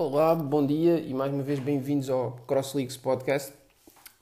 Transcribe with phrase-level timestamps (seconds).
[0.00, 3.52] Olá, bom dia e mais uma vez bem-vindos ao Cross Leagues Podcast.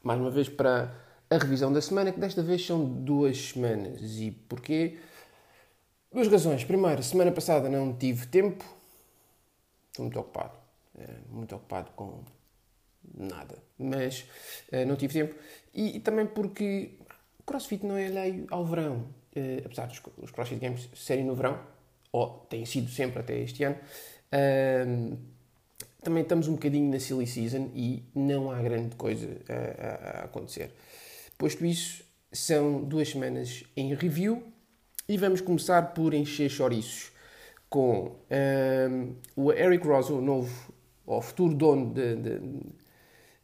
[0.03, 0.91] Mais uma vez para
[1.29, 4.01] a revisão da semana, que desta vez são duas semanas.
[4.19, 4.97] E porquê?
[6.11, 6.65] Duas razões.
[6.65, 8.65] Primeiro, semana passada não tive tempo,
[9.89, 10.57] estou muito ocupado.
[10.99, 12.25] É, muito ocupado com
[13.15, 13.59] nada.
[13.79, 14.25] Mas
[14.73, 15.35] é, não tive tempo.
[15.75, 16.93] E, também porque
[17.39, 19.05] o CrossFit não é alheio ao verão.
[19.35, 21.61] É, apesar dos os CrossFit Games serem no verão,
[22.11, 23.77] ou têm sido sempre até este ano,
[26.07, 30.71] também estamos um bocadinho na silly season e não há grande coisa a, a, acontecer.
[31.37, 34.45] Posto isso, são duas semanas em review
[35.09, 37.11] e vamos começar por encher chouriços
[37.69, 40.73] com um, o Eric Ross, o novo,
[41.05, 41.93] ou futuro dono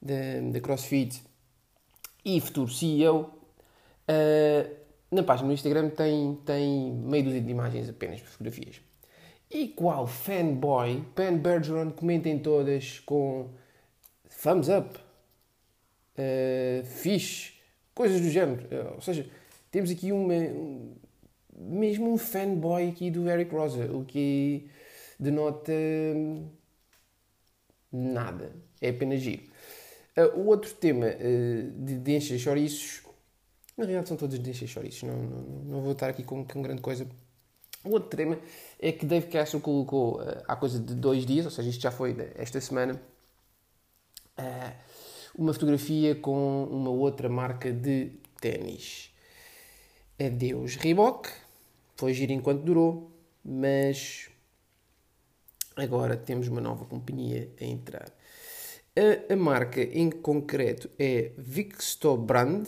[0.00, 1.20] da CrossFit
[2.24, 3.28] e futuro CEO.
[4.08, 4.70] Uh,
[5.10, 8.80] na página do Instagram tem, tem meio dúzia de imagens apenas, fotografias.
[9.52, 13.50] E qual fanboy, Ben Bergeron, comentem todas com
[14.42, 14.98] thumbs up,
[16.16, 16.82] uh,
[17.94, 18.62] coisas do género.
[18.64, 19.28] Uh, ou seja,
[19.70, 20.94] temos aqui uma, um,
[21.54, 24.70] mesmo um fanboy aqui do Eric Rosa, o que
[25.20, 26.48] denota hum,
[27.92, 28.52] nada.
[28.80, 29.42] É apenas giro.
[30.16, 33.02] Uh, o outro tema uh, de, de encher chouriços,
[33.76, 36.62] na realidade são todos de encher chouriços, não, não, não vou estar aqui com, com
[36.62, 37.06] grande coisa
[37.84, 38.38] o outro tema
[38.78, 41.90] é que Dave Castro colocou uh, há coisa de dois dias, ou seja, isto já
[41.90, 43.00] foi esta semana,
[44.38, 44.72] uh,
[45.36, 49.12] uma fotografia com uma outra marca de ténis.
[50.20, 51.28] Adeus Reebok,
[51.96, 53.10] foi giro enquanto durou,
[53.44, 54.28] mas
[55.76, 58.12] agora temos uma nova companhia a entrar.
[58.94, 62.66] A, a marca em concreto é Victobrand,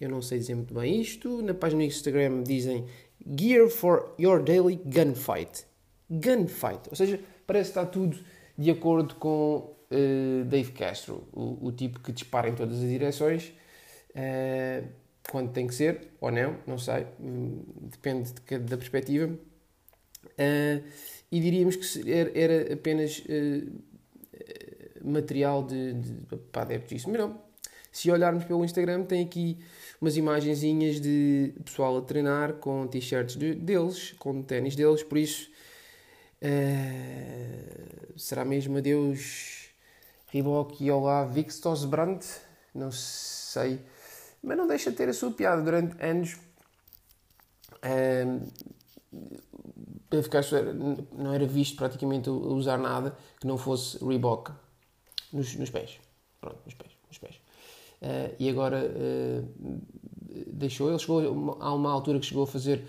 [0.00, 2.86] eu não sei dizer muito bem isto, na página do Instagram dizem
[3.26, 5.64] Gear for your daily gunfight.
[6.10, 8.18] Gunfight, ou seja, parece que está tudo
[8.58, 13.52] de acordo com uh, Dave Castro, o, o, tipo que dispara em todas as direções,
[14.10, 14.86] uh,
[15.30, 19.32] quando tem que ser, ou não, não sei, hum, depende de, da perspectiva.
[19.32, 20.84] Uh,
[21.30, 23.22] e diríamos que era, era apenas
[25.02, 27.10] material de, de, para adeptos disso.
[27.10, 27.40] Mas não,
[27.92, 29.58] se olharmos pelo Instagram, tem aqui
[30.00, 35.50] umas imagenzinhas de pessoal a treinar com t-shirts de, deles, com ténis deles, por isso
[36.42, 39.68] uh, será mesmo adeus
[40.28, 42.26] Reebok e olá Victos Brandt,
[42.74, 43.78] não sei,
[44.42, 46.38] mas não deixa de ter a sua piada durante anos.
[47.84, 48.50] Uh,
[51.16, 54.52] não era visto praticamente usar nada que não fosse Reebok
[55.32, 55.98] nos, nos pés.
[56.40, 57.41] Pronto, nos pés, nos pés.
[58.02, 59.80] Uh, e agora uh,
[60.48, 60.88] deixou.
[60.88, 62.84] Ele chegou a uma altura que chegou a fazer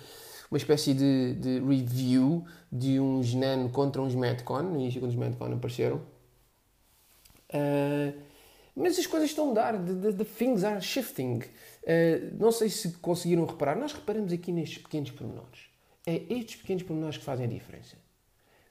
[0.50, 5.18] uma espécie de, de review de uns Nano contra uns Metcon, no início quando os
[5.18, 5.98] Metcon apareceram.
[7.54, 8.20] Uh,
[8.76, 11.44] mas as coisas estão a mudar, the, the, the things are shifting.
[12.40, 15.68] não sei se conseguiram reparar, nós reparamos aqui nestes pequenos pormenores.
[16.08, 17.96] É estes pequenos pormenores que fazem a diferença.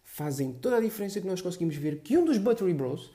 [0.03, 3.13] Fazem toda a diferença que nós conseguimos ver que um dos Buttery Bros,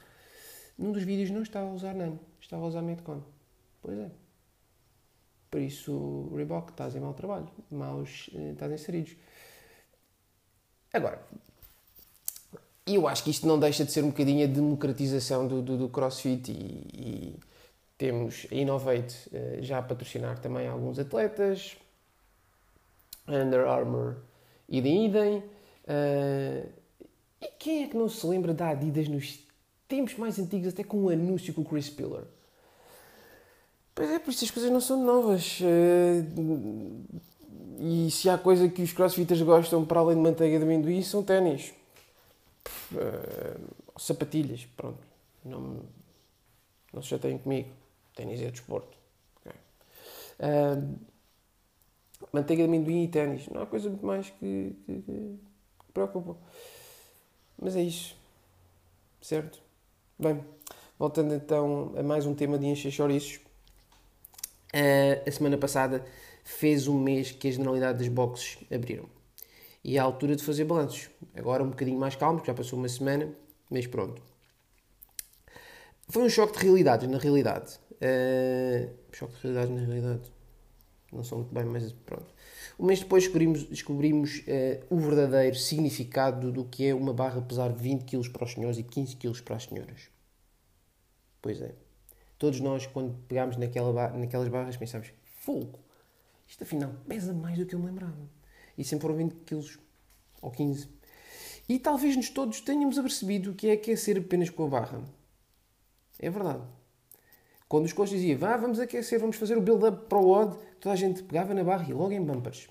[0.77, 3.21] num dos vídeos, não estava a usar Nano estava a usar Metcon.
[3.81, 4.09] Pois é.
[5.49, 7.47] Por isso, Reebok, estás em mau trabalho.
[7.69, 9.15] Maus, eh, estás inseridos.
[10.91, 11.21] Agora,
[12.85, 15.89] eu acho que isto não deixa de ser um bocadinho a democratização do, do, do
[15.89, 16.55] CrossFit e,
[16.93, 17.39] e,
[17.97, 21.75] temos a Innovate uh, já a patrocinar também alguns atletas,
[23.27, 24.17] Under Armour
[24.69, 25.37] e de idem.
[25.37, 26.69] Uh,
[27.41, 29.46] e quem é que não se lembra da Adidas nos
[29.87, 32.23] tempos mais antigos, até com um anúncio com o Chris Pillar?
[33.95, 35.59] Pois é, por isso as coisas não são novas.
[35.61, 36.23] Eh,
[37.79, 41.23] e se há coisa que os crossfitters gostam para além de manteiga de amendoim são
[41.23, 41.73] ténis.
[42.91, 44.99] Uh, sapatilhas, pronto.
[45.43, 45.81] Não,
[46.93, 47.69] não se chateiem comigo.
[48.15, 48.97] Ténis é desporto.
[49.41, 49.59] Okay.
[50.39, 50.99] Uh,
[52.31, 53.47] manteiga de amendoim e ténis.
[53.47, 55.39] Não há coisa muito mais que, que, que
[55.93, 56.35] preocupa.
[57.59, 58.15] Mas é isso.
[59.21, 59.66] Certo?
[60.19, 60.43] Bem,
[60.97, 63.39] voltando então a mais um tema de encher chouriços.
[64.73, 66.03] Uh, a semana passada
[66.43, 69.05] fez um mês que a generalidade das boxes abriram.
[69.83, 71.11] E é a altura de fazer balanços.
[71.35, 73.31] Agora um bocadinho mais calmo, já passou uma semana,
[73.69, 74.19] mas pronto.
[76.09, 77.79] Foi um choque de realidades, na realidade.
[78.01, 80.31] Uh, choque de realidades, na realidade.
[81.11, 82.25] Não sou muito bem, mas pronto.
[82.77, 87.71] Um mês depois descobrimos, descobrimos uh, o verdadeiro significado do que é uma barra pesar
[87.71, 90.09] 20 kg para os senhores e 15 kg para as senhoras.
[91.41, 91.73] Pois é.
[92.37, 95.79] Todos nós, quando pegámos naquela, naquelas barras, pensámos: fogo,
[96.47, 98.29] isto afinal pesa mais do que eu me lembrava.
[98.77, 99.79] E sempre foram 20 quilos,
[100.41, 100.89] ou 15.
[101.67, 105.03] E talvez nos todos tenhamos apercebido o que é aquecer apenas com a barra.
[106.19, 106.63] É verdade.
[107.67, 110.93] Quando os coaches diziam, vá, vamos aquecer, vamos fazer o build-up para o odd, toda
[110.93, 112.69] a gente pegava na barra e logo em bumpers.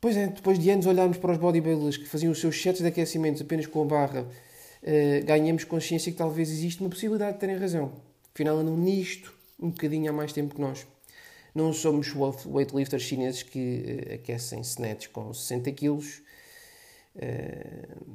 [0.00, 2.86] Pois é, depois de anos olharmos para os bodybuilders que faziam os seus sets de
[2.86, 7.56] aquecimento apenas com a barra, uh, ganhamos consciência que talvez existe uma possibilidade de terem
[7.56, 7.92] razão.
[8.32, 10.86] Afinal, andam nisto um bocadinho há mais tempo que nós.
[11.52, 15.98] Não somos weightlifters chineses que uh, aquecem snatch com 60 kg.
[17.16, 18.06] Uh,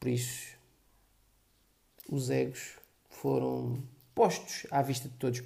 [0.00, 0.56] por isso,
[2.10, 2.72] os egos
[3.08, 3.80] foram
[4.18, 5.44] postos à vista de todos.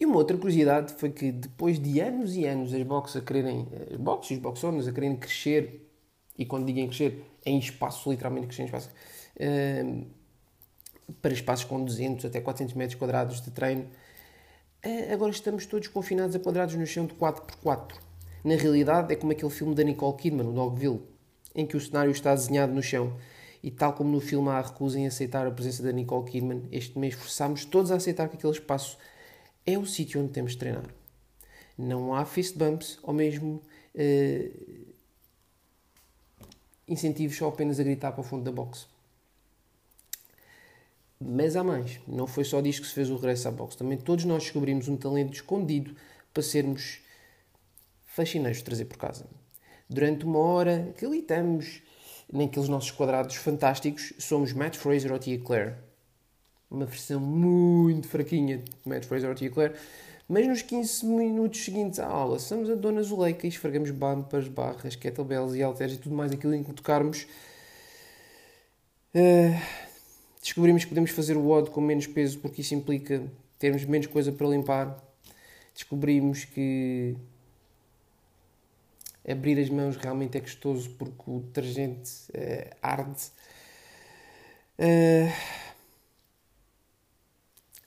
[0.00, 3.68] E uma outra curiosidade foi que depois de anos e anos as boxes a quererem,
[3.92, 5.88] as boxes e os boxones a quererem crescer,
[6.36, 8.90] e quando digam crescer, em espaço, literalmente crescer em espaço,
[9.36, 10.06] uh,
[11.22, 13.82] para espaços com 200 até 400 metros quadrados de treino,
[14.84, 17.94] uh, agora estamos todos confinados a quadrados no chão de 4x4.
[18.42, 21.02] Na realidade é como aquele filme da Nicole Kidman, o Dogville,
[21.54, 23.16] em que o cenário está desenhado no chão
[23.62, 26.98] e tal como no filme há recusa em aceitar a presença da Nicole Kidman, este
[26.98, 28.98] mês forçámos todos a aceitar que aquele espaço
[29.64, 30.84] é o sítio onde temos de treinar.
[31.78, 33.62] Não há fist bumps ou mesmo
[33.94, 34.92] uh,
[36.88, 38.86] incentivos só apenas a gritar para o fundo da boxe.
[41.20, 42.00] Mas há mais.
[42.06, 43.78] Não foi só disto que se fez o regresso à boxe.
[43.78, 45.94] Também todos nós descobrimos um talento escondido
[46.34, 47.00] para sermos
[48.04, 49.26] fascinantes de trazer por casa.
[49.88, 51.80] Durante uma hora que ali estamos
[52.32, 55.74] naqueles nossos quadrados fantásticos, somos Matt Fraser ou Tia Claire.
[56.70, 59.74] Uma versão muito fraquinha de Matt Fraser ou Tia Claire.
[60.26, 64.96] Mas nos 15 minutos seguintes à aula, somos a Dona Zuleika e esfregamos bumpers, barras,
[64.96, 67.26] kettlebells e halteres e tudo mais aquilo em que tocarmos.
[69.14, 69.60] Uh,
[70.40, 73.22] descobrimos que podemos fazer o WOD com menos peso porque isso implica
[73.58, 74.98] termos menos coisa para limpar.
[75.74, 77.14] Descobrimos que
[79.28, 83.22] abrir as mãos realmente é gostoso porque o detergente uh, arde.
[84.78, 85.32] Uh,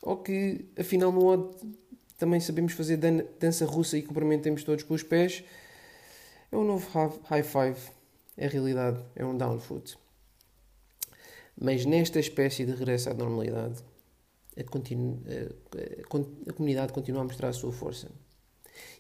[0.02, 1.56] ou que afinal no odd
[2.18, 5.44] também sabemos fazer dan dança russa e cumprimentamos todos com os pés.
[6.52, 6.88] É um novo
[7.24, 7.80] high five,
[8.38, 9.98] é realidade, é um down foot.
[11.60, 13.84] Mas nesta espécie de regresso à normalidade,
[14.58, 18.10] a, continu a, a, a comunidade continua a mostrar a sua força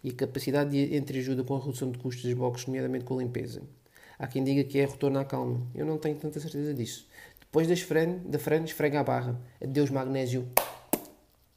[0.03, 3.23] e a capacidade de entreajuda com a redução de custos das boxes, nomeadamente com a
[3.23, 3.61] limpeza.
[4.17, 5.67] Há quem diga que é retorno à calma.
[5.75, 7.07] Eu não tenho tanta certeza disso.
[7.39, 9.39] Depois das fren, da fren, esfrega a barra.
[9.61, 10.47] Adeus magnésio.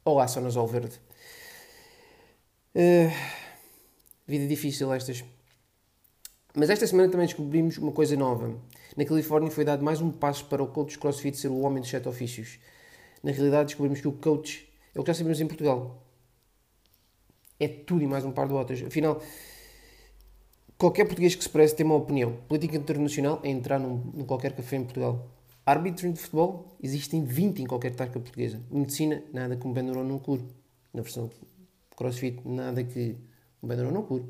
[0.03, 0.99] Olá, sonazol verde.
[2.75, 3.11] Uh,
[4.27, 5.23] vida difícil estas.
[6.55, 8.59] Mas esta semana também descobrimos uma coisa nova.
[8.97, 11.89] Na Califórnia foi dado mais um passo para o coach CrossFit ser o homem dos
[11.89, 12.59] sete ofícios.
[13.23, 16.08] Na realidade descobrimos que o coach é o que já sabemos em Portugal
[17.59, 18.81] é tudo e mais um par de botas.
[18.81, 19.21] Afinal,
[20.77, 22.37] qualquer português que se preze tem uma opinião.
[22.47, 25.27] Política internacional é entrar num, num qualquer café em Portugal.
[25.65, 28.61] Árbitros de futebol existem 20 em qualquer tasca portuguesa.
[28.71, 30.43] Medicina, nada que um Benderon não cure.
[30.93, 31.29] Na versão
[31.95, 33.17] crossfit, nada que
[33.61, 34.25] um Benderon não cure.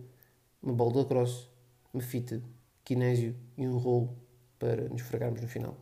[0.62, 1.48] Uma bola de cross,
[1.94, 2.42] uma fita,
[2.84, 4.18] kinésio e um rolo
[4.58, 5.78] para nos fregarmos no final.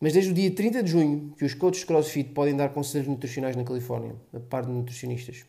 [0.00, 3.56] Mas desde o dia 30 de junho que os coaches CrossFit podem dar conselhos nutricionais
[3.56, 5.44] na Califórnia, a par de nutricionistas.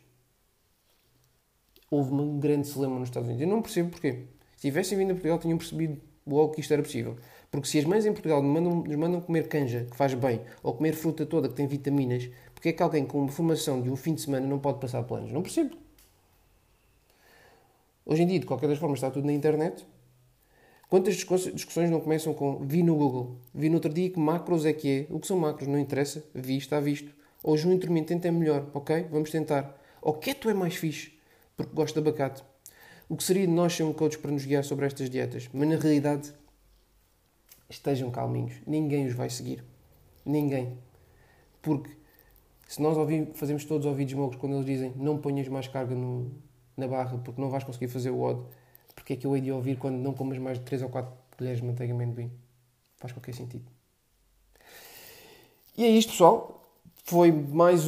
[1.89, 3.45] Houve uma grande celema nos Estados Unidos.
[3.45, 4.23] Eu não percebo porquê.
[4.55, 7.17] Se tivessem vindo a Portugal, tinham percebido logo que isto era possível.
[7.49, 10.41] Porque se as mães em Portugal nos mandam, nos mandam comer canja, que faz bem,
[10.61, 13.89] ou comer fruta toda, que tem vitaminas, porque é que alguém com uma formação de
[13.89, 15.31] um fim de semana não pode passar planos?
[15.31, 15.77] Não percebo.
[18.05, 19.85] Hoje em dia, de qualquer das formas, está tudo na internet.
[20.89, 24.71] Quantas discussões não começam com vi no Google, vi no outro dia que macros é
[24.71, 27.13] que é, o que são macros, não interessa, vi, está visto.
[27.43, 29.05] Ou jejum intermitente é melhor, ok?
[29.11, 29.77] Vamos tentar.
[30.01, 31.11] Ou keto é mais fixe,
[31.57, 32.41] porque gosto de abacate.
[33.09, 35.49] O que seria de nós ser um coach para nos guiar sobre estas dietas?
[35.53, 36.33] Mas na realidade,
[37.69, 39.63] estejam calminhos, ninguém os vai seguir.
[40.25, 40.77] Ninguém.
[41.61, 41.89] Porque
[42.67, 46.31] se nós ouvimos, fazemos todos ouvidos mocos quando eles dizem não ponhas mais carga no,
[46.75, 48.41] na barra porque não vais conseguir fazer o odd,
[49.07, 51.09] porque é que eu hei de ouvir quando não comas mais de 3 ou 4
[51.37, 52.29] colheres de manteiga de amendoim?
[52.97, 53.63] Faz qualquer sentido.
[55.77, 56.61] E é isto, pessoal.
[57.05, 57.85] Foi mais